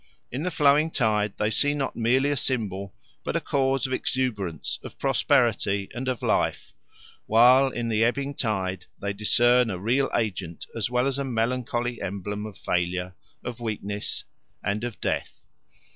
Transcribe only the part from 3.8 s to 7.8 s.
of exuberance, of prosperity, and of life, while